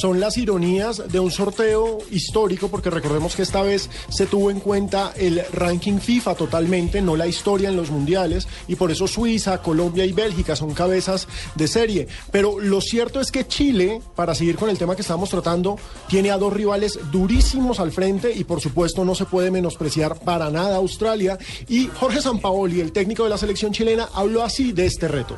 [0.00, 4.60] Son las ironías de un sorteo histórico, porque recordemos que esta vez se tuvo en
[4.60, 9.60] cuenta el ranking FIFA totalmente, no la historia en los mundiales, y por eso Suiza,
[9.62, 12.06] Colombia y Bélgica son cabezas de serie.
[12.30, 16.30] Pero lo cierto es que Chile, para seguir con el tema que estamos tratando, tiene
[16.30, 20.76] a dos rivales durísimos al frente y por supuesto no se puede menospreciar para nada
[20.76, 21.36] a Australia.
[21.68, 25.36] Y Jorge Sampaoli, el técnico de la selección chilena, habló así de este reto.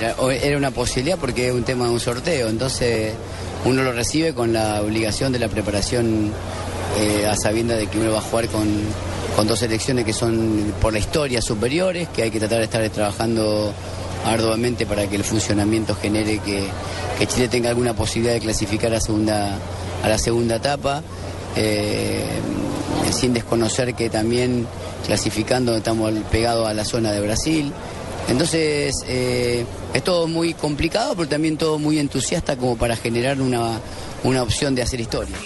[0.00, 3.12] Era una posibilidad porque es un tema de un sorteo, entonces
[3.72, 6.30] uno lo recibe con la obligación de la preparación
[6.98, 8.68] eh, a sabienda de que uno va a jugar con,
[9.34, 12.88] con dos selecciones que son por la historia superiores, que hay que tratar de estar
[12.90, 13.72] trabajando
[14.26, 16.64] arduamente para que el funcionamiento genere que,
[17.18, 19.56] que Chile tenga alguna posibilidad de clasificar a, segunda,
[20.02, 21.02] a la segunda etapa.
[21.56, 22.24] eh,
[23.12, 24.66] sin desconocer que también
[25.06, 27.72] clasificando estamos pegados a la zona de Brasil.
[28.28, 33.80] Entonces, eh, es todo muy complicado, pero también todo muy entusiasta como para generar una,
[34.24, 35.36] una opción de hacer historia.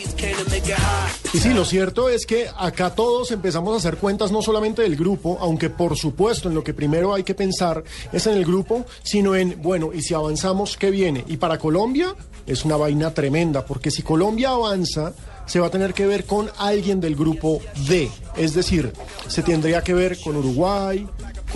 [1.33, 4.97] Y sí, lo cierto es que acá todos empezamos a hacer cuentas no solamente del
[4.97, 7.83] grupo, aunque por supuesto en lo que primero hay que pensar
[8.13, 11.25] es en el grupo, sino en, bueno, y si avanzamos, ¿qué viene?
[11.27, 12.15] Y para Colombia
[12.47, 15.15] es una vaina tremenda, porque si Colombia avanza,
[15.47, 18.93] se va a tener que ver con alguien del grupo D, es decir,
[19.29, 21.07] se tendría que ver con Uruguay,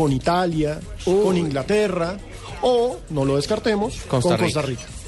[0.01, 2.17] con Italia, con Inglaterra,
[2.63, 4.45] o, no lo descartemos, Costa con Rica.
[4.47, 5.00] Costa Rica.